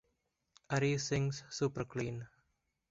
[0.71, 2.27] Ari sings super clean.